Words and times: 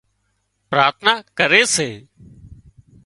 پراٿنا 0.69 1.13
ڪري 1.37 1.61
سي 1.73 1.89